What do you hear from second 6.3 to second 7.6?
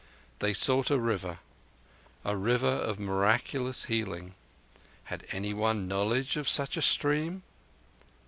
of such a stream?